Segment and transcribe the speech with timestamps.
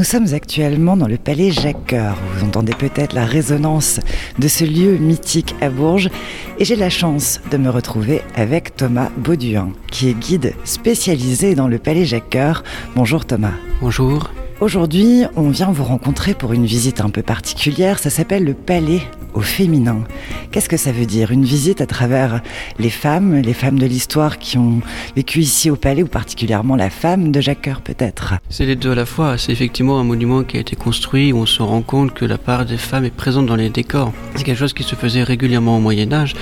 [0.00, 2.16] Nous sommes actuellement dans le palais Jacques-Cœur.
[2.32, 4.00] Vous entendez peut-être la résonance
[4.38, 6.08] de ce lieu mythique à Bourges.
[6.58, 11.68] Et j'ai la chance de me retrouver avec Thomas Bauduin, qui est guide spécialisé dans
[11.68, 12.64] le palais Jacques-Cœur.
[12.96, 13.52] Bonjour Thomas.
[13.82, 14.30] Bonjour.
[14.60, 17.98] Aujourd'hui, on vient vous rencontrer pour une visite un peu particulière.
[17.98, 19.00] Ça s'appelle le palais
[19.32, 20.04] au féminin.
[20.50, 22.42] Qu'est-ce que ça veut dire Une visite à travers
[22.78, 24.80] les femmes, les femmes de l'histoire qui ont
[25.16, 28.34] vécu ici au palais, ou particulièrement la femme de Jacques Coeur peut-être?
[28.50, 29.38] C'est les deux à la fois.
[29.38, 32.36] C'est effectivement un monument qui a été construit où on se rend compte que la
[32.36, 34.12] part des femmes est présente dans les décors.
[34.34, 36.34] C'est quelque chose qui se faisait régulièrement au Moyen Âge.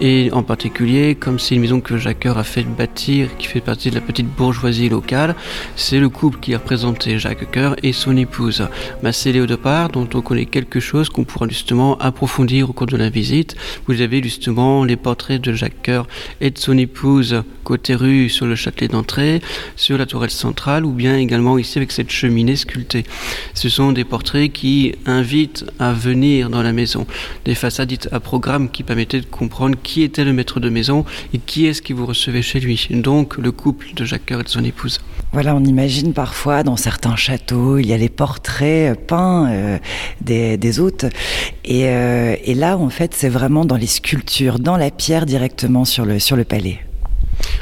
[0.00, 3.60] Et en particulier, comme c'est une maison que Jacques Coeur a fait bâtir, qui fait
[3.60, 5.36] partie de la petite bourgeoisie locale,
[5.76, 8.66] c'est le couple qui a représenté Jacques Coeur et son épouse,
[9.02, 13.10] Massé Léodopard, dont on connaît quelque chose qu'on pourra justement approfondir au cours de la
[13.10, 13.56] visite.
[13.86, 16.06] Vous avez justement les portraits de Jacques Coeur
[16.40, 19.40] et de son épouse côté rue sur le châtelet d'entrée,
[19.76, 23.04] sur la tourelle centrale ou bien également ici avec cette cheminée sculptée.
[23.54, 27.06] Ce sont des portraits qui invitent à venir dans la maison,
[27.44, 31.04] des façades dites à programme qui permettaient de comprendre qui était le maître de maison
[31.32, 32.88] et qui est-ce qui vous recevait chez lui.
[32.90, 35.00] Donc le couple de Jacques Coeur et de son épouse.
[35.32, 39.78] Voilà, on imagine parfois dans certains châteaux, il y a les portraits peints euh,
[40.20, 41.06] des, des, hôtes.
[41.64, 45.84] Et, euh, et là, en fait, c'est vraiment dans les sculptures, dans la pierre directement
[45.84, 46.80] sur le, sur le palais.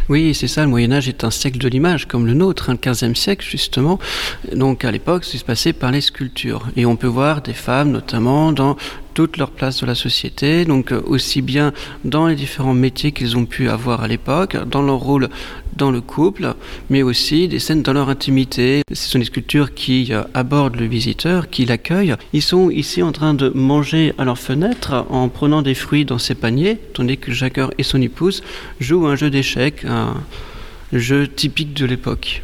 [0.08, 2.72] Oui, c'est ça, le Moyen Âge est un siècle de l'image, comme le nôtre, hein,
[2.72, 3.98] le 15e siècle justement.
[4.52, 6.66] Donc à l'époque, c'est passé par les sculptures.
[6.76, 8.76] Et on peut voir des femmes, notamment, dans
[9.14, 11.72] toute leur place de la société, donc euh, aussi bien
[12.04, 15.28] dans les différents métiers qu'ils ont pu avoir à l'époque, dans leur rôle
[15.76, 16.54] dans le couple,
[16.90, 18.82] mais aussi des scènes dans leur intimité.
[18.92, 22.16] Ce sont des sculptures qui euh, abordent le visiteur, qui l'accueillent.
[22.32, 26.18] Ils sont ici en train de manger à leur fenêtre en prenant des fruits dans
[26.18, 28.42] ses paniers, tandis que Jacques et son épouse
[28.80, 30.14] jouent un jeu d'échecs, un
[30.92, 32.42] jeu typique de l'époque.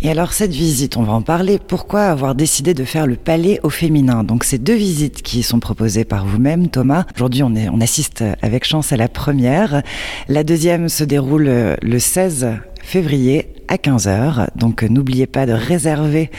[0.00, 1.58] Et alors cette visite, on va en parler.
[1.58, 4.22] Pourquoi avoir décidé de faire le palais au féminin?
[4.22, 7.04] Donc ces deux visites qui sont proposées par vous-même, Thomas.
[7.16, 9.82] Aujourd'hui, on, on assiste avec chance à la première.
[10.28, 12.46] La deuxième se déroule le 16
[12.88, 14.48] février à 15h.
[14.56, 16.30] Donc euh, n'oubliez pas de réserver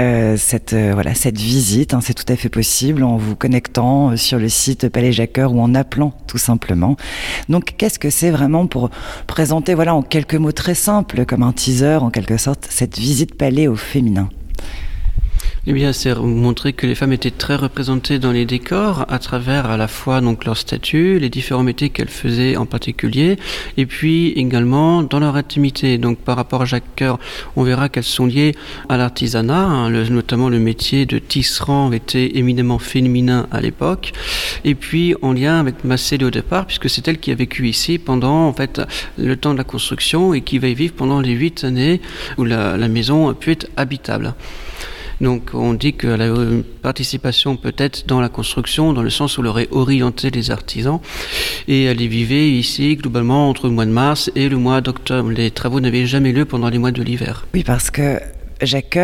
[0.00, 1.94] euh, cette, euh, voilà, cette visite.
[1.94, 5.60] Hein, c'est tout à fait possible en vous connectant sur le site Palais Jacqueur ou
[5.60, 6.96] en appelant tout simplement.
[7.48, 8.90] Donc qu'est-ce que c'est vraiment pour
[9.28, 13.36] présenter voilà, en quelques mots très simples, comme un teaser en quelque sorte, cette visite
[13.36, 14.28] palais au féminin?
[15.64, 19.66] Eh bien, c'est montrer que les femmes étaient très représentées dans les décors à travers
[19.66, 23.36] à la fois donc leur statut, les différents métiers qu'elles faisaient en particulier,
[23.76, 25.98] et puis également dans leur intimité.
[25.98, 27.20] Donc, par rapport à Jacques Coeur,
[27.54, 28.56] on verra qu'elles sont liées
[28.88, 34.14] à l'artisanat, hein, notamment le métier de tisserand était éminemment féminin à l'époque,
[34.64, 37.98] et puis en lien avec Macélie au départ, puisque c'est elle qui a vécu ici
[37.98, 38.52] pendant
[39.16, 42.00] le temps de la construction et qui va y vivre pendant les huit années
[42.36, 44.34] où la, la maison a pu être habitable.
[45.22, 49.40] Donc on dit qu'elle a une participation peut-être dans la construction, dans le sens où
[49.40, 50.98] elle aurait orienté les artisans.
[51.68, 55.30] Et elle y vivait ici globalement entre le mois de mars et le mois d'octobre.
[55.30, 57.46] Les travaux n'avaient jamais lieu pendant les mois de l'hiver.
[57.54, 58.18] Oui, parce que
[58.60, 58.98] Jacques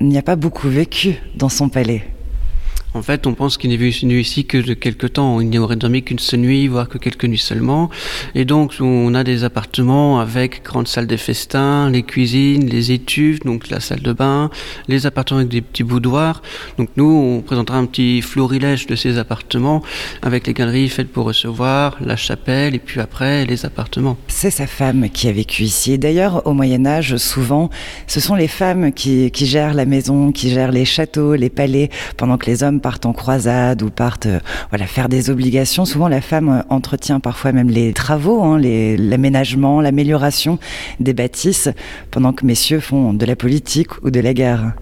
[0.00, 2.04] n'y a pas beaucoup vécu dans son palais.
[2.92, 5.40] En fait, on pense qu'il n'est venu ici que de quelques temps.
[5.40, 7.88] Il n'y aurait dormi qu'une seule nuit, voire que quelques nuits seulement.
[8.34, 13.40] Et donc, on a des appartements avec grande salle des festins, les cuisines, les étuves,
[13.44, 14.50] donc la salle de bain,
[14.88, 16.42] les appartements avec des petits boudoirs.
[16.78, 19.82] Donc, nous, on présentera un petit florilège de ces appartements
[20.22, 24.16] avec les galeries faites pour recevoir, la chapelle et puis après les appartements.
[24.26, 25.96] C'est sa femme qui a vécu ici.
[25.96, 27.70] D'ailleurs, au Moyen-Âge, souvent,
[28.08, 31.88] ce sont les femmes qui, qui gèrent la maison, qui gèrent les châteaux, les palais,
[32.16, 36.08] pendant que les hommes partent en croisade ou partent euh, voilà, faire des obligations, souvent
[36.08, 40.58] la femme euh, entretient parfois même les travaux, hein, l'aménagement, l'amélioration
[40.98, 41.68] des bâtisses,
[42.10, 44.72] pendant que messieurs font de la politique ou de la guerre.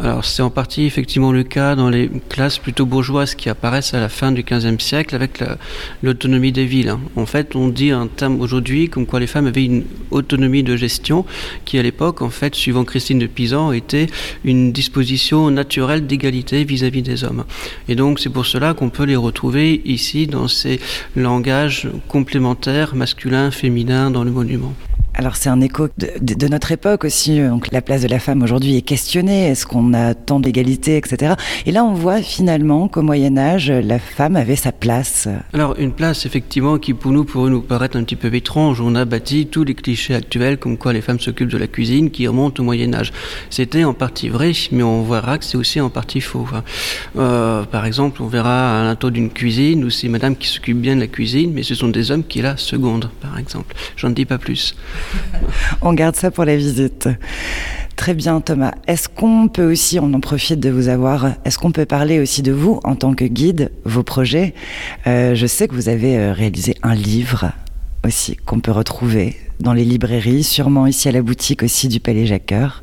[0.00, 4.00] Alors c'est en partie effectivement le cas dans les classes plutôt bourgeoises qui apparaissent à
[4.00, 5.42] la fin du XVe siècle avec
[6.02, 6.88] l'autonomie des villes.
[6.88, 7.00] Hein.
[7.16, 10.76] En fait, on dit un terme aujourd'hui comme quoi les femmes avaient une autonomie de
[10.76, 11.24] gestion
[11.64, 14.06] qui à l'époque, en fait, suivant Christine de Pisan, était
[14.44, 17.44] une disposition naturelle d'égalité vis-à-vis des hommes.
[17.88, 20.80] Et donc c'est pour cela qu'on peut les retrouver ici dans ces
[21.16, 24.74] langages complémentaires masculin, féminin dans le monument.
[25.16, 27.40] Alors c'est un écho de, notre époque aussi.
[27.40, 29.48] Euh, donc la place de la femme aujourd'hui est questionnée.
[29.48, 31.34] Est-ce qu'on a tant d'égalité, etc.
[31.66, 35.28] Et là on voit finalement qu'au Moyen Âge la femme avait sa place.
[35.52, 38.80] Alors une place effectivement qui pour nous pourrait nous paraître un petit peu étrange.
[38.80, 42.10] On a bâti tous les clichés actuels comme quoi les femmes s'occupent de la cuisine
[42.10, 43.12] qui remontent au Moyen Âge.
[43.50, 46.46] C'était en partie vrai, mais on verra que c'est aussi en partie faux.
[47.16, 50.96] Euh, par exemple, on verra à l'intérieur d'une cuisine où c'est Madame qui s'occupe bien
[50.96, 53.74] de la cuisine, mais ce sont des hommes qui la secondent, par exemple.
[53.96, 54.74] J'en dis pas plus.
[55.82, 57.08] On garde ça pour la visite.
[57.96, 58.72] Très bien Thomas.
[58.86, 62.42] Est-ce qu'on peut aussi, on en profite de vous avoir, est-ce qu'on peut parler aussi
[62.42, 64.54] de vous en tant que guide, vos projets?
[65.06, 67.52] Euh, Je sais que vous avez euh, réalisé un livre
[68.04, 72.26] aussi qu'on peut retrouver dans les librairies, sûrement ici à la boutique aussi du Palais
[72.26, 72.82] Jacques Coeur.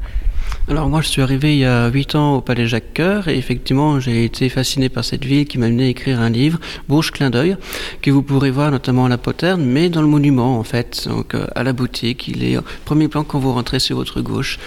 [0.72, 3.38] Alors moi je suis arrivé il y a 8 ans au Palais Jacques Coeur et
[3.38, 7.12] effectivement j'ai été fasciné par cette ville qui m'a amené à écrire un livre, Bourges
[7.12, 7.58] Clin d'œil,
[8.02, 11.36] que vous pourrez voir notamment à la Poterne, mais dans le monument en fait, donc
[11.36, 12.30] euh, à la boutique.
[12.30, 14.60] Il est au premier plan quand vous rentrez sur votre gauche.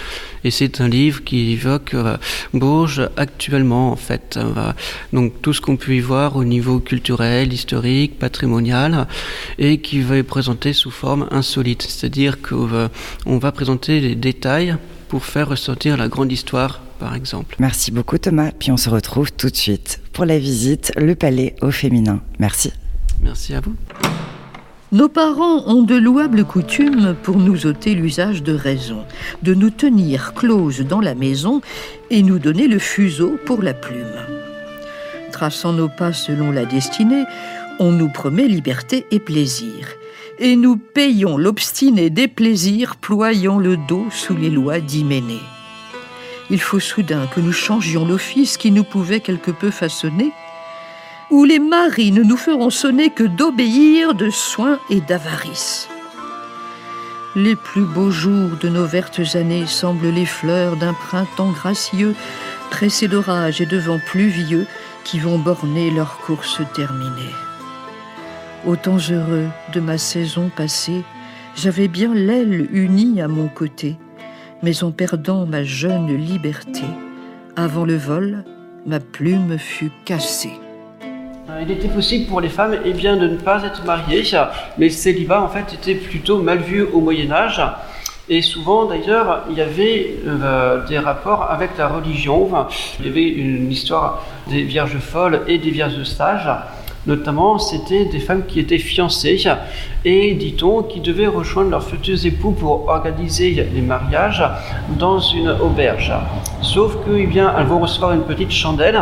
[0.43, 2.17] Et c'est un livre qui évoque euh,
[2.53, 4.37] Bourges actuellement en fait.
[4.37, 4.73] Euh,
[5.11, 9.07] donc tout ce qu'on peut y voir au niveau culturel, historique, patrimonial,
[9.57, 11.81] et qui va être présenté sous forme insolite.
[11.81, 17.55] C'est-à-dire qu'on va présenter les détails pour faire ressortir la grande histoire, par exemple.
[17.59, 21.55] Merci beaucoup Thomas, puis on se retrouve tout de suite pour la visite Le Palais
[21.61, 22.21] au féminin.
[22.39, 22.71] Merci.
[23.21, 23.75] Merci à vous.
[24.91, 29.03] Nos parents ont de louables coutumes pour nous ôter l'usage de raison,
[29.43, 31.61] de nous tenir closes dans la maison
[32.11, 34.05] et nous donner le fuseau pour la plume.
[35.31, 37.25] Traçant nos pas selon la destinée,
[37.79, 39.89] on nous promet liberté et plaisir
[40.39, 45.41] et nous payons l'obstiné déplaisir, ployant le dos sous les lois d'Hyménée.
[46.49, 50.31] Il faut soudain que nous changions l'office qui nous pouvait quelque peu façonner,
[51.31, 55.87] où les maris ne nous feront sonner que d'obéir de soins et d'avarice.
[57.35, 62.15] Les plus beaux jours de nos vertes années semblent les fleurs d'un printemps gracieux,
[62.69, 64.67] pressés d'orages et de vents pluvieux
[65.03, 67.33] qui vont borner leur course terminée.
[68.67, 71.03] Au temps heureux de ma saison passée,
[71.55, 73.95] j'avais bien l'aile unie à mon côté,
[74.63, 76.81] mais en perdant ma jeune liberté,
[77.55, 78.43] avant le vol,
[78.87, 80.53] ma plume fut cassée.
[81.03, 84.23] Euh, il était possible pour les femmes eh bien, de ne pas être mariées,
[84.79, 87.61] mais le célibat en fait était plutôt mal vu au Moyen Âge.
[88.29, 92.49] Et souvent, d'ailleurs, il y avait euh, des rapports avec la religion.
[92.99, 96.49] il y avait une histoire des vierges folles et des vierges sages.
[97.07, 99.43] Notamment, c'était des femmes qui étaient fiancées
[100.03, 104.43] et, dit-on, qui devaient rejoindre leurs futurs époux pour organiser les mariages
[104.97, 106.11] dans une auberge.
[106.61, 108.99] Sauf que, eh bien, elles vont recevoir une petite chandelle.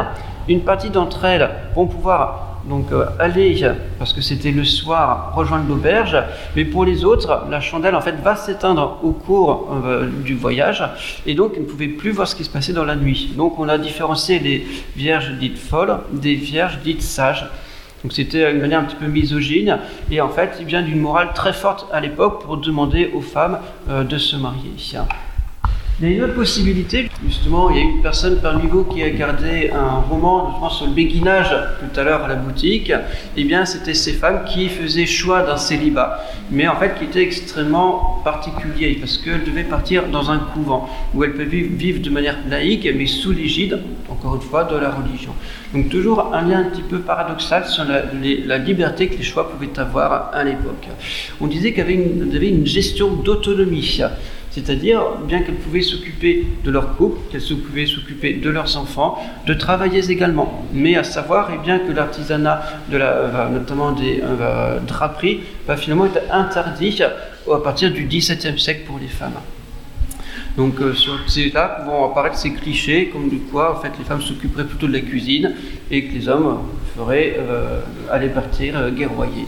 [0.50, 3.62] Une partie d'entre elles vont pouvoir donc euh, aller,
[4.00, 6.18] parce que c'était le soir, rejoindre l'auberge,
[6.56, 10.84] mais pour les autres, la chandelle en fait va s'éteindre au cours euh, du voyage,
[11.26, 13.34] et donc elles ne pouvaient plus voir ce qui se passait dans la nuit.
[13.36, 14.66] Donc on a différencié les
[14.96, 17.46] vierges dites folles des vierges dites sages.
[18.04, 19.80] Donc c'était une manière un petit peu misogyne
[20.12, 23.60] et en fait il vient d'une morale très forte à l'époque pour demander aux femmes
[23.90, 24.72] euh, de se marier.
[26.02, 29.04] Il y a une autre possibilité, justement, il y a une personne parmi vous qui
[29.04, 32.92] a gardé un roman justement sur le béguinage tout à l'heure à la boutique.
[33.38, 36.20] eh bien, c'était ces femmes qui faisaient choix d'un célibat,
[36.50, 41.24] mais en fait qui était extrêmement particulier parce qu'elles devaient partir dans un couvent où
[41.24, 43.80] elles peuvent vivre de manière laïque, mais sous l'égide,
[44.10, 45.36] encore une fois, de la religion.
[45.76, 49.78] Donc toujours un lien un petit peu paradoxal sur la, liberté que les choix pouvaient
[49.80, 50.88] avoir à l'époque.
[51.40, 54.02] On disait qu'il y avait une gestion d'autonomie.
[54.54, 59.18] C'est-à-dire, bien qu'elles pouvaient s'occuper de leur couple, qu'elles pouvaient s'occuper de leurs enfants,
[59.48, 60.64] de travailler également.
[60.74, 65.76] Mais à savoir eh bien, que l'artisanat, de la, euh, notamment des euh, draperies, va
[65.76, 69.40] finalement être interdit à partir du XVIIe siècle pour les femmes.
[70.56, 74.06] Donc euh, sur ces là vont apparaître ces clichés comme du quoi en fait les
[74.06, 75.56] femmes s'occuperaient plutôt de la cuisine
[75.90, 76.60] et que les hommes
[76.96, 77.38] feraient
[78.12, 79.48] aller partir guerroyer.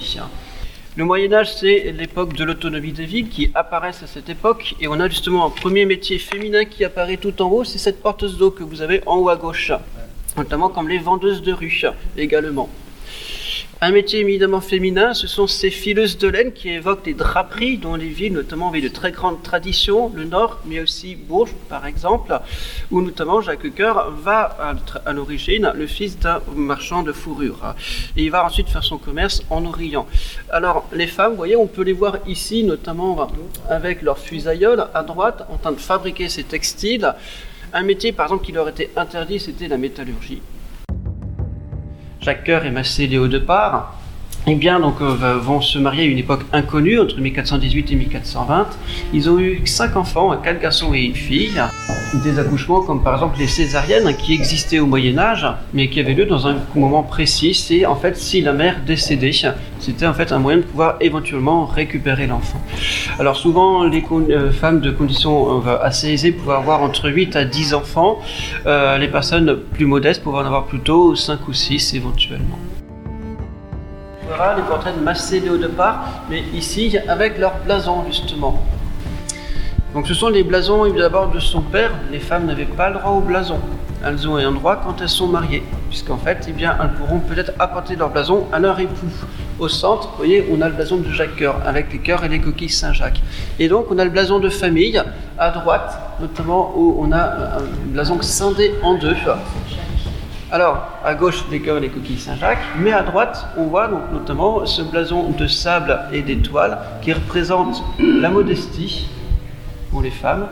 [0.97, 4.75] Le Moyen Âge, c'est l'époque de l'autonomie des villes qui apparaissent à cette époque.
[4.79, 8.01] Et on a justement un premier métier féminin qui apparaît tout en haut, c'est cette
[8.01, 9.73] porteuse d'eau que vous avez en haut à gauche.
[10.37, 11.83] Notamment comme les vendeuses de rue
[12.15, 12.69] également.
[13.81, 17.95] Un métier évidemment féminin, ce sont ces fileuses de laine qui évoquent les draperies dont
[17.95, 22.39] les villes notamment avaient de très grandes traditions, le Nord, mais aussi Bourges par exemple,
[22.89, 27.75] où notamment Jacques Coeur va à l'origine le fils d'un marchand de fourrure.
[28.15, 30.07] Et il va ensuite faire son commerce en Orient.
[30.49, 33.29] Alors les femmes, vous voyez, on peut les voir ici notamment
[33.69, 37.13] avec leur fusaïole à droite en train de fabriquer ces textiles.
[37.73, 40.41] Un métier par exemple qui leur était interdit, c'était la métallurgie.
[42.25, 43.93] Jacques Coeur et Massé Léo de Part,
[44.47, 48.67] eh bien, donc, euh, vont se marier à une époque inconnue, entre 1418 et 1420.
[49.11, 51.59] Ils ont eu cinq enfants, quatre garçons et une fille.
[52.23, 56.13] Des accouchements comme par exemple les césariennes qui existaient au Moyen Âge, mais qui avaient
[56.13, 57.55] lieu dans un moment précis.
[57.55, 59.31] C'est en fait si la mère décédait,
[59.79, 62.61] c'était en fait un moyen de pouvoir éventuellement récupérer l'enfant.
[63.19, 67.45] Alors souvent, les euh, femmes de conditions euh, assez aisées pouvaient avoir entre 8 à
[67.45, 68.19] 10 enfants.
[68.65, 72.59] les personnes plus modestes pouvaient en avoir plutôt 5 ou 6 éventuellement
[74.55, 78.63] les portraits de Massé Léo de Part, mais ici avec leur blason justement.
[79.93, 81.91] Donc ce sont les blasons d'abord de son père.
[82.11, 83.59] Les femmes n'avaient pas le droit au blason.
[84.05, 87.53] Elles ont un droit quand elles sont mariées, puisqu'en fait, eh bien, elles pourront peut-être
[87.57, 89.07] apporter leur blason à leur époux.
[89.57, 92.29] Au centre, vous voyez, on a le blason de Jacques Cœur, avec les cœurs et
[92.29, 93.21] les coquilles Saint-Jacques.
[93.57, 95.01] Et donc, on a le blason de famille,
[95.39, 99.15] à droite, notamment, où on a un blason scindé en deux.
[100.55, 104.81] Alors, à gauche, et les coquilles Saint-Jacques, mais à droite, on voit donc notamment ce
[104.83, 109.09] blason de sable et d'étoiles qui représente la modestie
[109.91, 110.47] pour les femmes,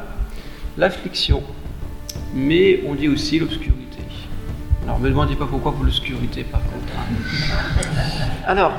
[0.77, 1.41] l'affliction,
[2.35, 3.99] mais on dit aussi l'obscurité.
[4.83, 6.93] Alors, ne me demandez pas pourquoi pour l'obscurité, par contre.
[6.97, 7.95] Hein.
[8.45, 8.73] Alors,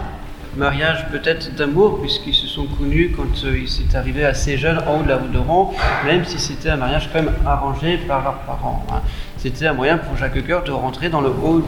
[0.58, 5.00] mariage peut-être d'amour, puisqu'ils se sont connus quand euh, ils s'est arrivé assez jeunes en
[5.00, 8.38] haut de la route de même si c'était un mariage quand même arrangé par leurs
[8.40, 8.84] parents.
[8.92, 9.00] Hein.
[9.44, 11.62] C'était un moyen pour Jacques Coeur de rentrer dans le haut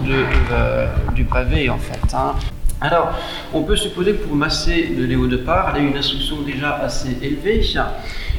[0.51, 2.15] euh, du pavé, en fait.
[2.15, 2.35] Hein.
[2.81, 3.13] Alors,
[3.55, 6.43] on peut supposer que pour Massé de Léo de Part, elle a eu une instruction
[6.43, 7.63] déjà assez élevée.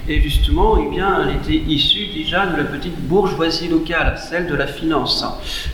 [0.10, 4.56] Et justement, eh bien, elle était issue déjà de la petite bourgeoisie locale, celle de
[4.56, 5.26] la finance,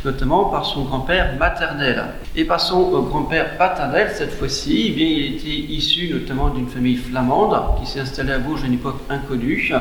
[0.06, 2.06] notamment par son grand-père maternel.
[2.36, 6.96] Et par son grand-père paternel, cette fois-ci, eh bien, il était issu notamment d'une famille
[6.96, 9.72] flamande qui s'est installée à Bourges à une époque inconnue.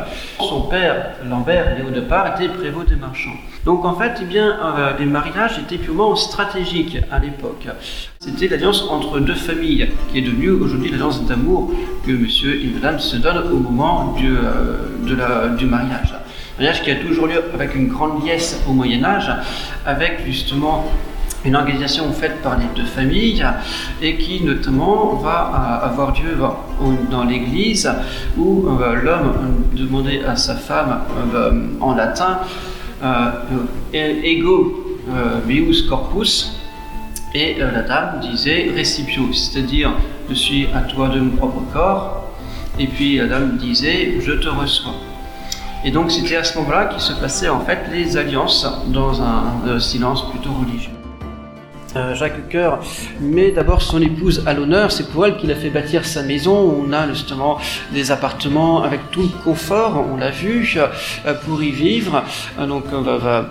[0.41, 3.31] Son père, Lambert Léo de Part, était prévôt des marchands.
[3.65, 7.69] Donc en fait, eh bien, euh, les mariages étaient purement stratégiques à l'époque.
[8.25, 11.73] C'était l'alliance entre deux familles, qui est devenue aujourd'hui l'alliance d'amour
[12.07, 16.15] que monsieur et madame se donnent au moment du, euh, du mariage.
[16.57, 19.29] Mariage qui a toujours lieu avec une grande liesse au Moyen Âge,
[19.85, 20.85] avec justement
[21.45, 23.45] une organisation faite par les deux familles
[24.01, 26.39] et qui notamment va euh, avoir lieu
[27.11, 27.91] dans l'église
[28.39, 28.69] où
[29.03, 29.33] l'homme
[29.73, 31.01] demandait à sa femme
[31.81, 32.39] en latin
[33.93, 35.01] ego
[35.49, 36.62] meus corpus
[37.35, 39.93] et euh, la dame disait récipio, c'est-à-dire
[40.29, 42.29] je suis à toi de mon propre corps,
[42.79, 44.95] et puis la dame disait je te reçois.
[45.85, 49.45] Et donc c'était à ce moment-là qu'il se passait en fait les alliances dans un
[49.67, 50.93] euh, silence plutôt religieux.
[51.95, 52.79] Euh, Jacques Coeur
[53.21, 56.83] met d'abord son épouse à l'honneur, c'est pour elle qu'il a fait bâtir sa maison,
[56.87, 57.59] on a justement
[57.93, 60.79] des appartements avec tout le confort, on l'a vu,
[61.45, 62.25] pour y vivre.
[62.67, 63.43] donc euh,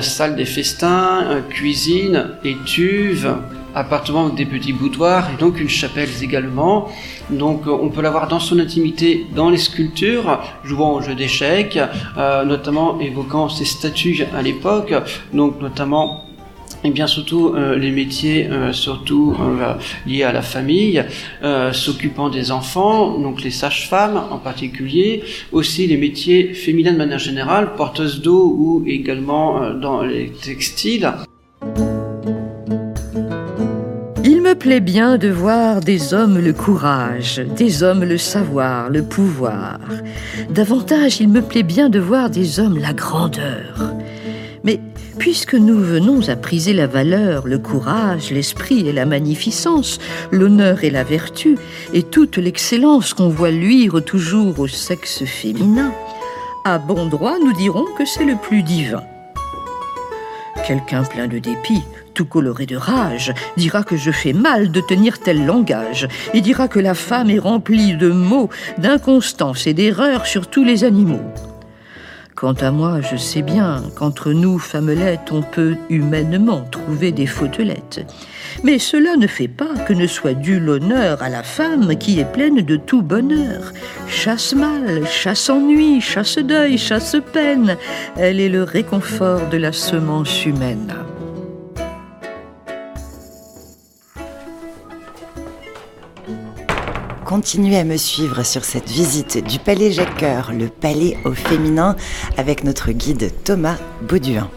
[0.00, 3.34] salle des festins, euh, cuisine, étuve,
[3.74, 6.88] appartement avec des petits boudoirs et donc une chapelle également.
[7.30, 11.78] Donc euh, on peut l'avoir dans son intimité, dans les sculptures, jouant au jeu d'échecs,
[12.16, 14.94] notamment évoquant ses statues à l'époque,
[15.32, 16.24] donc notamment
[16.84, 19.74] et bien surtout euh, les métiers euh, surtout euh,
[20.06, 21.04] liés à la famille,
[21.72, 25.22] s'occupant des enfants, donc les sages-femmes en particulier,
[25.52, 31.10] aussi les métiers féminins de manière générale, porteuses d'eau ou également dans les textiles.
[34.24, 39.02] Il me plaît bien de voir des hommes le courage, des hommes le savoir, le
[39.02, 39.78] pouvoir.
[40.50, 43.94] Davantage, il me plaît bien de voir des hommes la grandeur.
[44.64, 44.80] Mais
[45.20, 49.98] puisque nous venons à priser la valeur, le courage, l'esprit et la magnificence,
[50.32, 51.58] l'honneur et la vertu,
[51.92, 55.92] et toute l'excellence qu'on voit luire toujours au sexe féminin,
[56.64, 59.02] à bon droit nous dirons que c'est le plus divin.
[60.66, 61.82] Quelqu'un plein de dépit,
[62.14, 66.66] tout coloré de rage, dira que je fais mal de tenir tel langage, et dira
[66.66, 68.48] que la femme est remplie de mots,
[68.78, 71.20] d'inconstance et d'erreurs sur tous les animaux.
[72.40, 78.00] Quant à moi, je sais bien qu'entre nous, femmelettes, on peut humainement trouver des fautelettes.
[78.64, 82.32] Mais cela ne fait pas que ne soit dû l'honneur à la femme qui est
[82.32, 83.74] pleine de tout bonheur.
[84.08, 87.76] Chasse mal, chasse ennui, chasse deuil, chasse peine,
[88.16, 90.94] elle est le réconfort de la semence humaine.
[97.30, 101.94] Continuez à me suivre sur cette visite du Palais Jacques le palais au féminin,
[102.36, 104.50] avec notre guide Thomas Bauduin.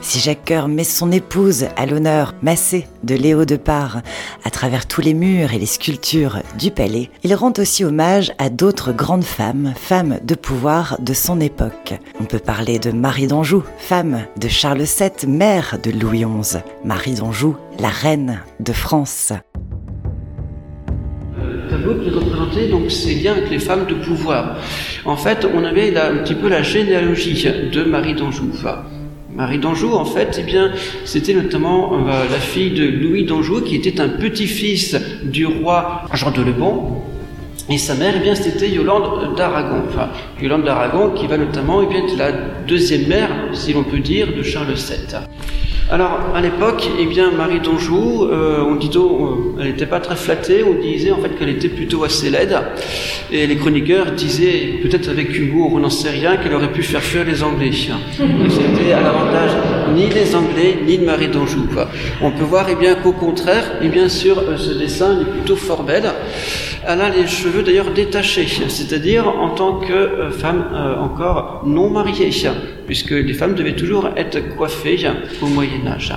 [0.00, 4.00] Si Jacques Coeur met son épouse à l'honneur massé de Léo de Part
[4.44, 8.48] à travers tous les murs et les sculptures du palais, il rend aussi hommage à
[8.48, 11.94] d'autres grandes femmes, femmes de pouvoir de son époque.
[12.20, 16.58] On peut parler de Marie d'Anjou, femme de Charles VII, mère de Louis XI.
[16.84, 19.32] Marie d'Anjou, la reine de France
[21.94, 24.56] qui représentait donc ces liens avec les femmes de pouvoir.
[25.04, 28.50] En fait, on avait là, un petit peu la généalogie de Marie d'Anjou.
[29.34, 30.72] Marie d'Anjou, en fait, eh bien,
[31.04, 36.32] c'était notamment euh, la fille de Louis d'Anjou, qui était un petit-fils du roi Jean
[36.32, 37.02] de Lebon,
[37.70, 39.82] Et sa mère, eh c'était Yolande d'Aragon.
[40.40, 42.32] Yolande d'Aragon qui va notamment eh être la
[42.66, 45.18] deuxième mère, si l'on peut dire, de Charles VII.
[45.90, 50.16] Alors, à l'époque, eh bien, Marie d'Anjou, euh, on dit, euh, elle n'était pas très
[50.16, 52.58] flattée, on disait en fait qu'elle était plutôt assez laide.
[53.30, 57.02] Et les chroniqueurs disaient, peut-être avec humour, on n'en sait rien, qu'elle aurait pu faire
[57.02, 57.70] fuir les Anglais.
[57.72, 59.50] C'était à l'avantage
[59.94, 61.66] ni des Anglais, ni de Marie d'Anjou.
[62.22, 65.82] On peut voir, eh qu'au contraire, eh bien, sur euh, ce dessin, est plutôt fort
[65.82, 66.10] belle.
[66.86, 70.64] Elle a les cheveux d'ailleurs détachés, c'est-à-dire en tant que femme
[71.00, 72.30] encore non mariée
[72.86, 74.98] puisque les femmes devaient toujours être coiffées
[75.42, 76.14] au Moyen Âge.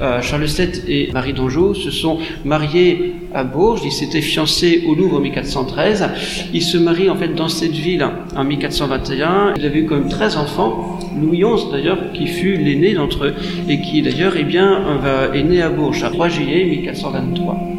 [0.00, 4.94] Euh, Charles VII et Marie d'Anjou se sont mariés à Bourges, ils s'étaient fiancés au
[4.94, 6.08] Louvre en 1413,
[6.52, 10.08] ils se marient en fait dans cette ville en 1421, ils avaient eu quand même
[10.08, 13.34] 13 enfants, Louis XI d'ailleurs qui fut l'aîné d'entre eux
[13.68, 14.82] et qui d'ailleurs eh bien,
[15.34, 17.75] est né à Bourges, à 3 juillet 1423.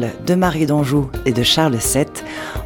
[0.00, 2.06] De Marie d'Anjou et de Charles VII,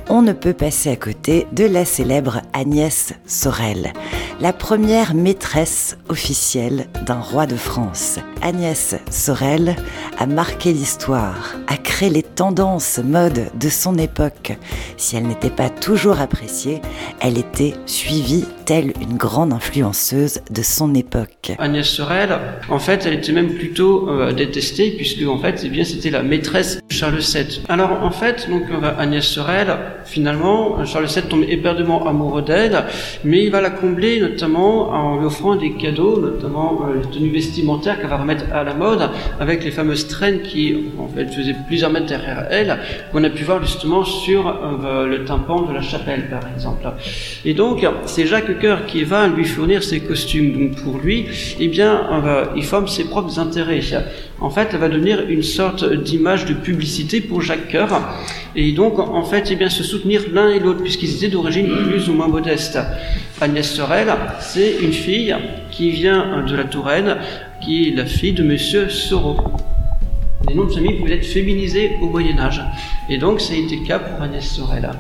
[0.09, 3.93] on ne peut passer à côté de la célèbre Agnès Sorel,
[4.41, 8.19] la première maîtresse officielle d'un roi de France.
[8.43, 9.77] Agnès Sorel
[10.19, 14.57] a marqué l'histoire, a créé les tendances mode de son époque.
[14.97, 16.81] Si elle n'était pas toujours appréciée,
[17.21, 22.37] elle était suivie telle une grande influenceuse de son époque Agnès Sorel,
[22.69, 26.23] en fait, elle était même plutôt euh, détestée puisque en fait, eh bien, c'était la
[26.23, 27.63] maîtresse Charles VII.
[27.69, 28.65] Alors en fait, donc
[28.99, 32.85] Agnès Sorel, finalement, Charles VII tombe éperdument amoureux d'elle,
[33.25, 37.31] mais il va la combler notamment en lui offrant des cadeaux, notamment euh, les tenues
[37.31, 39.11] vestimentaires qu'elle va remettre à la mode
[39.41, 42.79] avec les fameuses traînes qui en fait faisaient plusieurs mètres derrière elle,
[43.13, 46.87] qu'on a pu voir justement sur euh, le tympan de la chapelle par exemple.
[47.45, 50.53] Et donc, c'est Jacques qui va lui fournir ses costumes.
[50.53, 51.27] Donc pour lui,
[51.59, 52.03] eh bien,
[52.57, 53.81] il forme ses propres intérêts.
[54.39, 57.89] En fait, elle va devenir une sorte d'image de publicité pour Jacques Coeur.
[58.55, 62.09] Et donc, en fait, eh bien, se soutenir l'un et l'autre, puisqu'ils étaient d'origine plus
[62.11, 62.79] ou moins modeste.
[63.41, 64.09] Agnès Sorel,
[64.41, 65.35] c'est une fille
[65.71, 67.17] qui vient de la Touraine,
[67.63, 69.39] qui est la fille de Monsieur Soro.
[70.49, 72.63] Les noms de famille pouvaient être féminisés au Moyen Âge.
[73.09, 74.91] Et donc, ça a été le cas pour Agnès Sorel.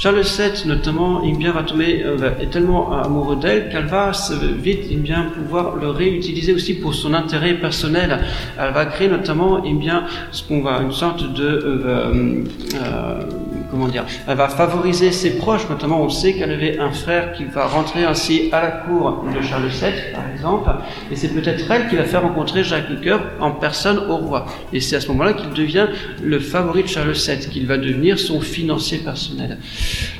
[0.00, 4.12] Charles VII, notamment, euh, est tellement amoureux d'elle qu'elle va
[4.56, 8.18] vite bien, pouvoir le réutiliser aussi pour son intérêt personnel.
[8.58, 12.44] Elle va créer notamment il bien, ce qu'on va, une sorte de euh,
[12.82, 13.24] euh,
[13.70, 17.44] comment dire, elle va favoriser ses proches, notamment on sait qu'elle avait un frère qui
[17.44, 20.70] va rentrer ainsi à la cour de Charles VII, par exemple,
[21.10, 24.46] et c'est peut-être elle qui va faire rencontrer Jacques Coeur en personne au roi.
[24.72, 25.86] Et c'est à ce moment-là qu'il devient
[26.22, 29.58] le favori de Charles VII, qu'il va devenir son financier personnel.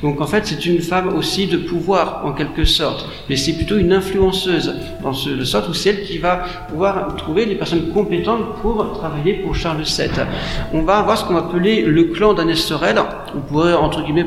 [0.02, 3.76] Donc en fait, c'est une femme aussi de pouvoir, en quelque sorte, mais c'est plutôt
[3.76, 7.88] une influenceuse, dans ce, de sorte où c'est elle qui va pouvoir trouver les personnes
[7.90, 10.08] compétentes pour travailler pour Charles VII.
[10.72, 12.98] On va avoir ce qu'on va appeler le clan d'Agnès Sorel,
[13.40, 14.26] on pourrait entre guillemets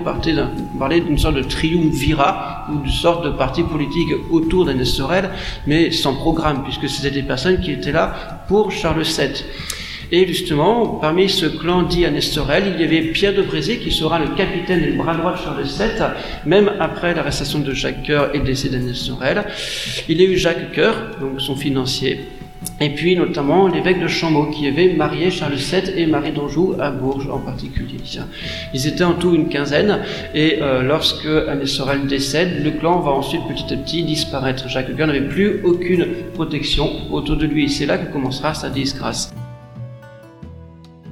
[0.78, 5.30] parler d'une sorte de triumvirat ou d'une sorte de parti politique autour d'Agnès Sorel,
[5.68, 9.44] mais sans programme, puisque c'était des personnes qui étaient là pour Charles VII.
[10.12, 13.92] Et justement, parmi ce clan dit Agnès Sorel, il y avait Pierre de Brézé qui
[13.92, 16.06] sera le capitaine et le bras droit de Charles VII,
[16.46, 19.44] même après l'arrestation de Jacques Coeur et le décès d'Agnès Sorel.
[20.10, 22.30] Il y a eu Jacques Coeur, donc son financier,
[22.80, 26.92] et puis notamment l'évêque de Chameau qui avait marié Charles VII et Marie d'Anjou à
[26.92, 27.98] Bourges en particulier.
[28.74, 30.02] Ils étaient en tout une quinzaine
[30.34, 34.68] et euh, lorsque Agnès Sorel décède, le clan va ensuite petit à petit disparaître.
[34.68, 37.70] Jacques Coeur n'avait plus aucune protection autour de lui.
[37.70, 39.34] C'est là que commencera sa disgrâce.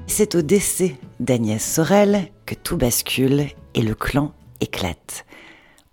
[0.08, 3.46] C'est au décès d'Agnès Sorel que tout bascule
[3.76, 5.26] et le clan éclate.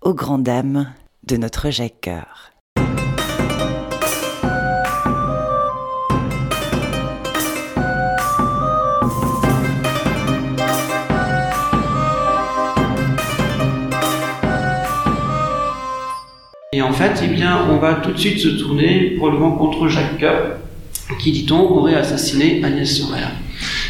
[0.01, 0.93] Aux grandes dames
[1.25, 2.51] de notre Jacques Coeur.
[16.79, 20.59] Et en fait, eh on va tout de suite se tourner probablement contre Jacques Coeur,
[21.19, 23.27] qui, dit-on, aurait assassiné Agnès Sorel.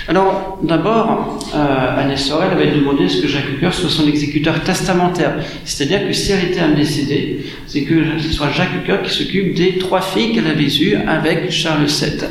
[0.07, 4.63] Alors, d'abord, euh, Agnès Sorel avait demandé à ce que Jacques Coeur soit son exécuteur
[4.63, 5.35] testamentaire.
[5.65, 9.53] C'est-à-dire que si elle était à décéder, c'est que ce soit Jacques Coeur qui s'occupe
[9.53, 12.21] des trois filles qu'elle avait eues avec Charles VII.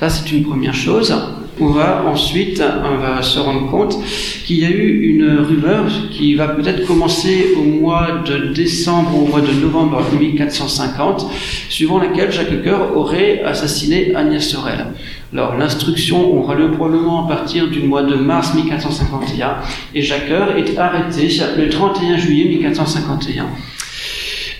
[0.00, 1.14] Ça, c'est une première chose.
[1.60, 3.98] On va ensuite on va se rendre compte
[4.44, 9.24] qu'il y a eu une rumeur qui va peut-être commencer au mois de décembre ou
[9.24, 11.26] au mois de novembre 1450,
[11.68, 14.86] suivant laquelle Jacques Coeur aurait assassiné Agnès Sorel.
[15.32, 19.56] Alors l'instruction aura lieu probablement à partir du mois de mars 1451
[19.94, 23.46] et Jacques Coeur est arrêté le 31 juillet 1451.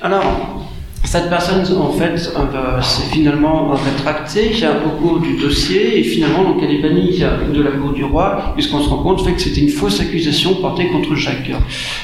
[0.01, 0.69] Alors,
[1.05, 4.51] cette personne, en fait, euh, s'est finalement rétractée
[4.85, 8.53] au cours du dossier et finalement, donc, elle est bannie de la cour du roi,
[8.55, 11.51] puisqu'on se rend compte fait, que c'était une fausse accusation portée contre Jacques.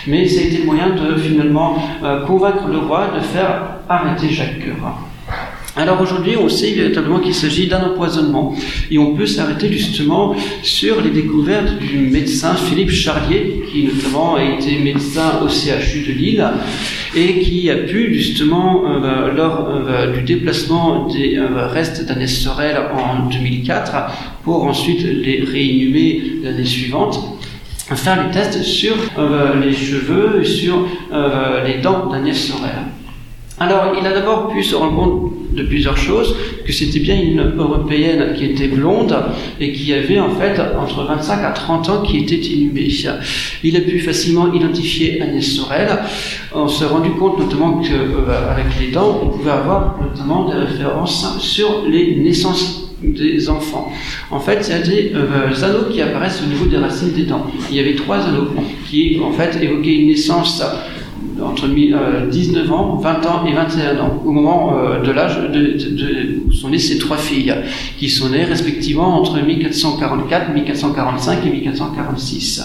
[0.07, 4.31] Mais ça a été le moyen de finalement euh, convaincre le roi de faire arrêter
[4.31, 4.69] Jacques.
[5.77, 8.55] Alors aujourd'hui, on sait véritablement qu'il s'agit d'un empoisonnement
[8.93, 14.45] et on peut s'arrêter justement sur les découvertes du médecin Philippe Charlier, qui notamment a
[14.45, 16.49] été médecin au CHU de Lille
[17.17, 22.77] et qui a pu justement, euh, lors euh, du déplacement des euh, restes d'Agnès Sorel
[22.95, 27.19] en 2004, pour ensuite les réinhumer l'année suivante,
[27.97, 28.95] faire les tests sur
[29.61, 30.87] les cheveux et sur
[31.67, 32.71] les dents d'Agnès Sorel.
[33.61, 36.35] Alors, il a d'abord pu se rendre compte de plusieurs choses,
[36.67, 39.17] que c'était bien une européenne qui était blonde
[39.61, 42.89] et qui avait en fait entre 25 à 30 ans qui était inhumée.
[43.63, 45.89] Il a pu facilement identifier Agnès Sorel.
[46.53, 51.39] On s'est rendu compte notamment qu'avec euh, les dents, on pouvait avoir notamment des références
[51.39, 53.93] sur les naissances des enfants.
[54.31, 57.25] En fait, il y a des euh, anneaux qui apparaissent au niveau des racines des
[57.25, 57.47] dents.
[57.71, 58.49] Il y avait trois anneaux
[58.91, 60.63] qui, en fait, évoquaient une naissance
[61.43, 65.39] entre 19 euh, ans, 20 ans et 21 ans, au moment euh, de l'âge
[66.47, 67.55] où sont nées ces trois filles,
[67.99, 72.63] qui sont nées respectivement entre 1444, 1445 et 1446.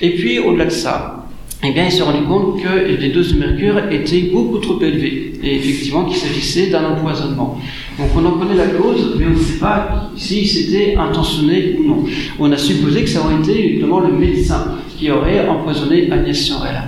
[0.00, 1.26] Et puis, au-delà de ça,
[1.64, 5.32] eh bien, il s'est rendu compte que les doses de mercure étaient beaucoup trop élevées,
[5.42, 7.58] et effectivement qu'il s'agissait d'un empoisonnement.
[7.98, 11.88] Donc on en connaît la cause, mais on ne sait pas si c'était intentionné ou
[11.88, 12.04] non.
[12.38, 16.82] On a supposé que ça aurait été justement le médecin qui aurait empoisonné Agnès Sorel.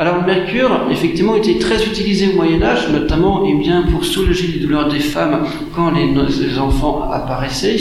[0.00, 4.46] Alors le mercure, effectivement, était très utilisé au Moyen Âge, notamment eh bien, pour soulager
[4.46, 7.76] les douleurs des femmes quand les, enfants apparaissaient.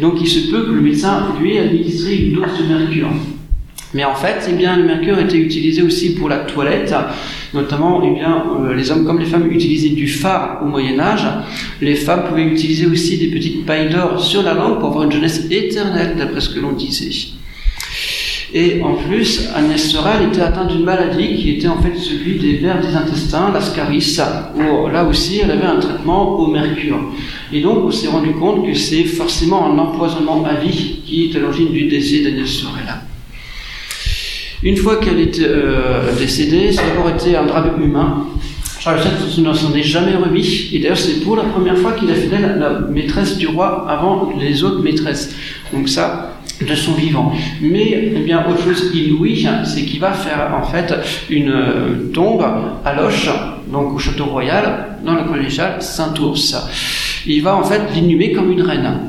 [0.00, 3.10] Donc il se peut que le médecin lui administré une dose de mercure.
[3.92, 6.94] Mais en fait, eh bien, le mercure était utilisé aussi pour la toilette,
[7.52, 11.26] notamment eh bien, euh, les hommes comme les femmes utilisaient du phare au Moyen Âge.
[11.82, 15.12] Les femmes pouvaient utiliser aussi des petites pailles d'or sur la langue pour avoir une
[15.12, 17.34] jeunesse éternelle, d'après ce que l'on disait.
[18.56, 22.58] Et en plus, Agnès Sorel était atteinte d'une maladie qui était en fait celui des
[22.58, 24.16] vers des intestins, l'ascaris,
[24.54, 27.00] où là aussi elle avait un traitement au mercure.
[27.52, 31.36] Et donc on s'est rendu compte que c'est forcément un empoisonnement à vie qui est
[31.36, 32.84] à l'origine du décès d'Agnès Sorel.
[34.62, 38.28] Une fois qu'elle est euh, décédée, ça a été un drame humain.
[38.78, 40.70] Charles VII ne s'en est jamais remis.
[40.72, 43.86] Et d'ailleurs, c'est pour la première fois qu'il a fait d'elle la maîtresse du roi
[43.90, 45.34] avant les autres maîtresses.
[45.72, 47.32] Donc ça, de son vivant.
[47.60, 50.94] Mais eh bien, autre chose inouïe, c'est qu'il va faire en fait
[51.30, 52.44] une euh, tombe
[52.84, 53.28] à Loche,
[53.72, 56.56] donc au château royal, dans le collégial Saint-Ours.
[57.26, 59.00] Il va en fait l'inhumer comme une reine.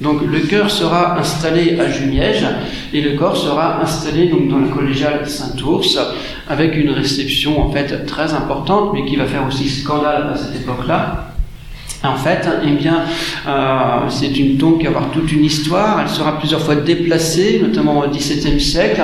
[0.00, 2.46] Donc le cœur sera installé à Jumièges
[2.94, 5.98] et le corps sera installé donc dans le collégial Saint-Ours
[6.48, 10.62] avec une réception en fait très importante mais qui va faire aussi scandale à cette
[10.62, 11.29] époque-là
[12.02, 13.04] en fait, eh bien,
[13.46, 16.00] euh, c'est une tombe qui va avoir toute une histoire.
[16.00, 19.02] Elle sera plusieurs fois déplacée, notamment au XVIIe siècle.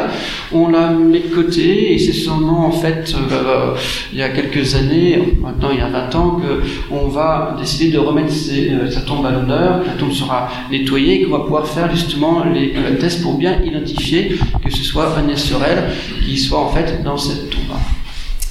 [0.50, 3.74] On la met de côté et c'est seulement en fait euh,
[4.12, 6.40] il y a quelques années, maintenant il y a 20 ans,
[6.88, 9.82] qu'on va décider de remettre euh, sa tombe à l'honneur.
[9.86, 14.38] La tombe sera nettoyée et qu'on va pouvoir faire justement les tests pour bien identifier
[14.64, 15.90] que ce soit Agnès Sorel
[16.24, 17.76] qui soit en fait dans cette tombe.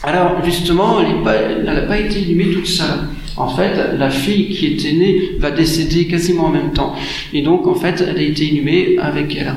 [0.03, 3.07] Alors justement, elle n'a pas, été inhumée toute seule.
[3.37, 6.95] En fait, la fille qui était née va décéder quasiment en même temps.
[7.33, 9.55] Et donc, en fait, elle a été inhumée avec elle.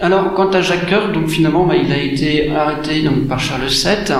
[0.00, 3.68] Alors, quant à Jacques Coeur, donc finalement, bah, il a été arrêté donc, par Charles
[3.68, 4.14] VII.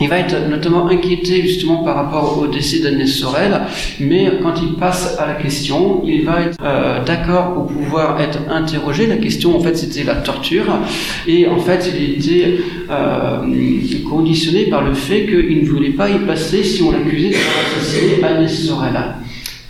[0.00, 3.62] Il va être notamment inquiété justement par rapport au décès d'Agnès Sorel,
[3.98, 8.38] mais quand il passe à la question, il va être euh, d'accord pour pouvoir être
[8.48, 9.06] interrogé.
[9.08, 10.66] La question, en fait, c'était la torture,
[11.26, 12.58] et en fait, il était
[12.90, 13.38] euh,
[14.08, 18.22] conditionné par le fait qu'il ne voulait pas y passer si on l'accusait d'avoir assassiné
[18.22, 18.94] Agnès Sorel.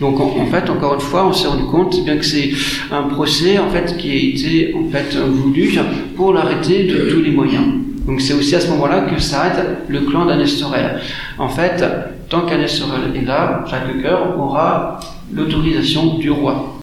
[0.00, 2.50] Donc en, fait, encore une fois, on s'est rendu compte bien que c'est
[2.92, 5.76] un procès en fait qui a été en fait voulu
[6.14, 7.87] pour l'arrêter de tous les moyens.
[8.08, 10.98] Donc c'est aussi à ce moment-là que s'arrête le clan d'Anestorel.
[11.38, 11.84] En fait,
[12.30, 14.98] tant qu'Anestorel est là, Jacques Coeur aura
[15.30, 16.77] l'autorisation du roi.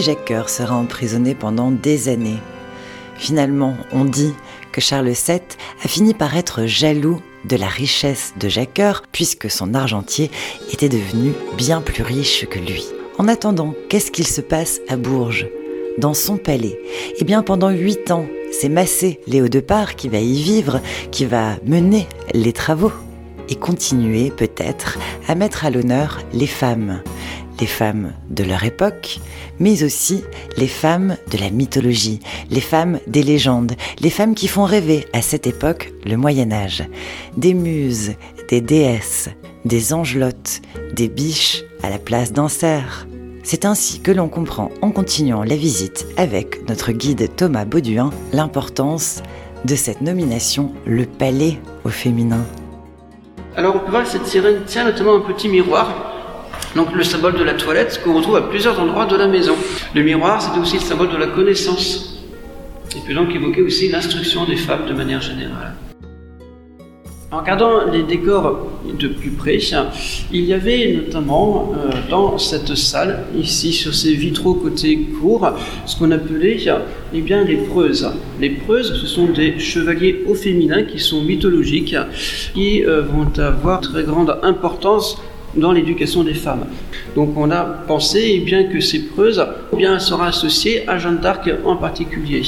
[0.00, 2.38] Jacques Coeur sera emprisonné pendant des années.
[3.16, 4.34] Finalement, on dit
[4.72, 5.40] que Charles VII
[5.84, 10.30] a fini par être jaloux de la richesse de Jacques Coeur, puisque son argentier
[10.72, 12.84] était devenu bien plus riche que lui.
[13.18, 15.48] En attendant, qu'est-ce qu'il se passe à Bourges
[15.98, 16.78] Dans son palais?
[17.18, 20.80] Eh bien, pendant huit ans, c'est Massé, Léo de Part, qui va y vivre,
[21.10, 22.92] qui va mener les travaux
[23.48, 27.02] et continuer peut-être à mettre à l'honneur les femmes.
[27.60, 29.18] Les femmes de leur époque,
[29.58, 30.22] mais aussi
[30.56, 35.22] les femmes de la mythologie, les femmes des légendes, les femmes qui font rêver à
[35.22, 36.84] cette époque le Moyen Âge.
[37.36, 38.12] Des muses,
[38.48, 39.28] des déesses,
[39.64, 40.60] des angelottes,
[40.94, 43.06] des biches à la place d'un cerf.
[43.42, 49.22] C'est ainsi que l'on comprend en continuant la visite avec notre guide Thomas Bauduin l'importance
[49.64, 52.44] de cette nomination Le Palais au féminin.
[53.56, 56.07] Alors on peut voir que cette sirène tient notamment un petit miroir
[56.74, 59.54] donc le symbole de la toilette qu'on retrouve à plusieurs endroits de la maison.
[59.94, 62.24] Le miroir, c'était aussi le symbole de la connaissance.
[62.94, 65.74] Il peut donc évoquer aussi l'instruction des femmes de manière générale.
[67.30, 68.66] En regardant les décors
[68.98, 69.58] de plus près,
[70.32, 75.46] il y avait notamment euh, dans cette salle, ici sur ces vitraux côté cour,
[75.84, 76.56] ce qu'on appelait
[77.12, 78.10] eh bien, les preuses.
[78.40, 81.94] Les preuses, ce sont des chevaliers au féminin qui sont mythologiques,
[82.54, 85.20] qui euh, vont avoir très grande importance
[85.56, 86.66] dans l'éducation des femmes.
[87.14, 91.18] Donc on a pensé eh bien, que ces preuses eh bien, sera associée à Jeanne
[91.18, 92.42] d'Arc en particulier.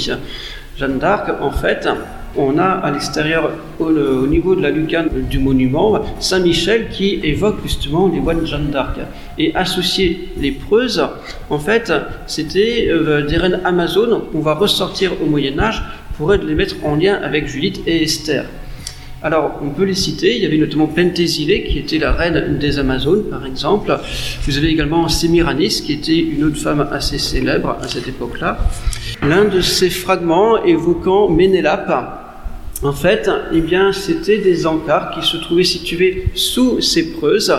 [0.76, 1.88] Jeanne d'Arc, en fait,
[2.36, 8.08] on a à l'extérieur, au, niveau de la lucarne du monument, Saint-Michel qui évoque justement
[8.08, 8.98] les voix de Jeanne d'Arc.
[9.38, 11.04] Et associer les preuses,
[11.48, 11.92] en fait,
[12.26, 15.82] c'était euh, des reines amazones qu'on va ressortir au Moyen-Âge
[16.16, 18.44] pour les mettre en lien avec Judith et Esther.
[19.22, 20.34] Alors, on peut les citer.
[20.36, 23.94] Il y avait notamment Pentésilée, qui était la reine des Amazones, par exemple.
[24.46, 28.58] Vous avez également Sémiranis, qui était une autre femme assez célèbre à cette époque-là.
[29.22, 31.92] L'un de ces fragments évoquant Ménélape,
[32.82, 37.54] en fait, eh bien, c'était des encarts qui se trouvaient situés sous ces preuses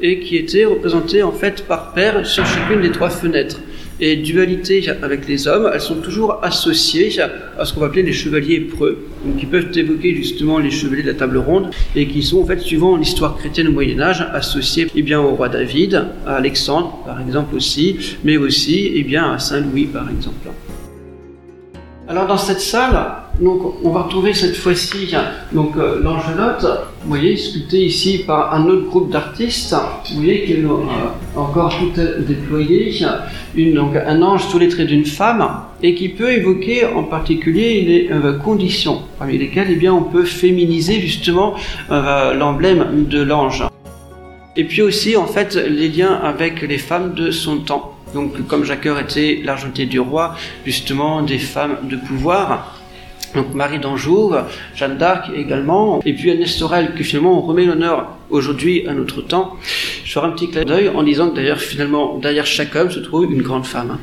[0.00, 3.58] et qui étaient représentés en fait par paire sur chacune des trois fenêtres.
[4.02, 7.12] Et dualité avec les hommes, elles sont toujours associées
[7.58, 9.06] à ce qu'on va appeler les chevaliers preux,
[9.38, 12.60] qui peuvent évoquer justement les chevaliers de la table ronde et qui sont en fait,
[12.60, 17.20] suivant l'histoire chrétienne au Moyen Âge, associés eh bien, au roi David, à Alexandre par
[17.20, 20.48] exemple aussi, mais aussi eh bien, à Saint Louis par exemple.
[22.08, 22.98] Alors dans cette salle,
[23.40, 25.14] donc, on va retrouver cette fois-ci
[25.52, 29.74] donc euh, vous voyez, sculptée ici par un autre groupe d'artistes.
[30.10, 32.00] Vous voyez qu'elle euh, encore tout
[33.54, 35.48] une, donc un ange sous les traits d'une femme,
[35.82, 41.00] et qui peut évoquer en particulier les euh, conditions parmi lesquelles eh on peut féminiser
[41.00, 41.54] justement
[41.88, 43.64] l'emblème de l'ange.
[44.56, 47.94] Et puis aussi en fait les liens avec les femmes de son temps.
[48.12, 50.34] Donc, comme Jacques était l'argentier du roi,
[50.66, 52.79] justement, des femmes de pouvoir.
[53.34, 54.32] Donc Marie d'Anjou,
[54.74, 59.22] Jeanne d'Arc également, et puis Agnès Sorel, que finalement on remet l'honneur aujourd'hui à notre
[59.22, 59.56] temps.
[60.04, 63.00] Je ferai un petit clin d'œil en disant que d'ailleurs finalement derrière chaque homme se
[63.00, 63.98] trouve une grande femme.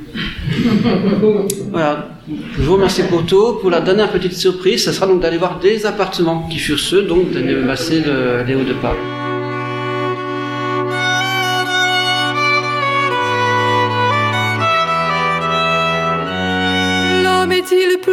[1.71, 2.09] voilà,
[2.57, 3.57] je vous remercie pour tout.
[3.61, 7.03] Pour la dernière petite surprise, ça sera donc d'aller voir des appartements qui furent ceux
[7.03, 9.26] donc de de Léo de Paris.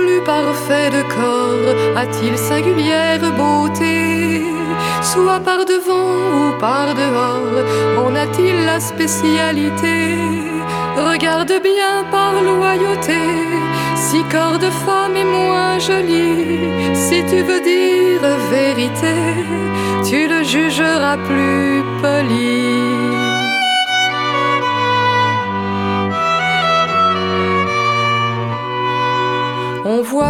[0.04, 1.70] Plus parfait de corps.
[1.96, 4.44] A-t-il singulière beauté?
[5.02, 7.58] Soit par devant ou par dehors,
[8.04, 10.18] en a-t-il la spécialité?
[10.96, 13.22] Regarde bien par loyauté,
[13.94, 16.30] si corps de femme est moins joli,
[16.94, 19.16] si tu veux dire vérité,
[20.08, 23.03] tu le jugeras plus poli.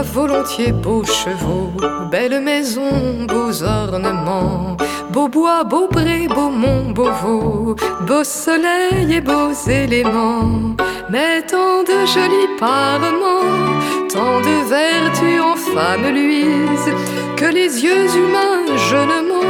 [0.03, 1.71] Volontiers beaux chevaux,
[2.11, 4.77] belles maisons, beaux ornements,
[5.11, 7.77] beaux bois, beaux brés, beaux monts, beaux veaux,
[8.07, 10.77] beau soleil et beaux éléments.
[11.11, 13.79] Mais tant de jolis parements,
[14.13, 16.95] tant de vertus en femmes luisent,
[17.37, 19.45] que les yeux humains jeunement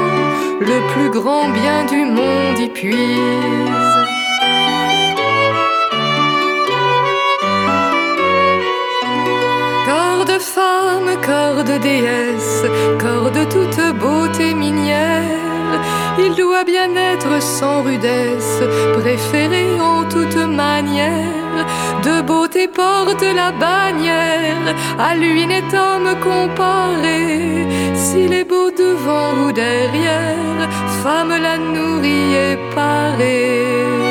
[0.61, 4.03] le plus grand bien du monde y puisent.
[11.22, 12.64] Corps de déesse,
[12.98, 15.44] corps de toute beauté minière.
[16.18, 18.62] Il doit bien être sans rudesse,
[19.00, 21.57] préféré en toute manière.
[22.03, 27.66] De beauté porte la bannière, à lui n'est homme comparé.
[27.94, 30.68] S'il est beau devant ou derrière,
[31.03, 34.03] femme la nourrit et parée.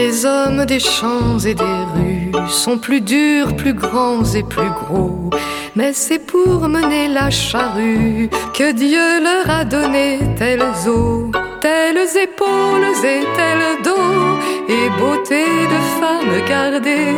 [0.00, 5.28] Les hommes des champs et des rues sont plus durs, plus grands et plus gros.
[5.74, 12.92] Mais c'est pour mener la charrue que Dieu leur a donné telles os, telles épaules
[13.12, 14.38] et tels dos,
[14.76, 17.16] et beauté de femme gardée.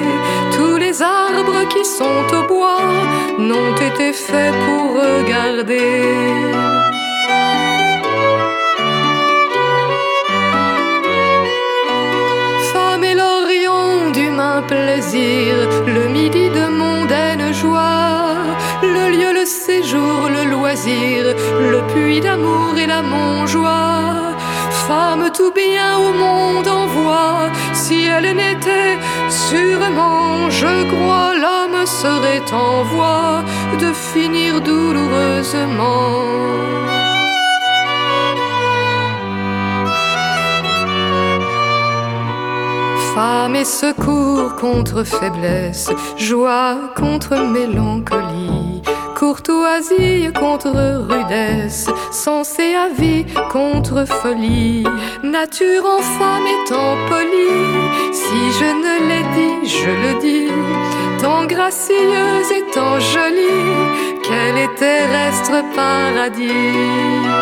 [0.56, 2.86] Tous les arbres qui sont au bois
[3.38, 6.99] n'ont été faits pour regarder.
[14.66, 15.54] Plaisir,
[15.86, 18.34] le midi de mondaine joie,
[18.82, 21.34] le lieu, le séjour, le loisir,
[21.72, 23.02] le puits d'amour et la
[23.46, 24.36] joie
[24.86, 32.82] Femme tout bien au monde envoie, si elle n'était sûrement, je crois, l'homme serait en
[32.82, 33.44] voie
[33.78, 37.09] de finir douloureusement.
[43.22, 48.80] Femme et secours contre faiblesse, joie contre mélancolie,
[49.14, 54.84] courtoisie contre rudesse, sens et avis contre folie,
[55.22, 58.14] nature en femme étant polie.
[58.14, 60.52] Si je ne l'ai dit, je le dis,
[61.20, 64.00] tant gracieuse et tant jolie,
[64.56, 67.39] est terrestre paradis?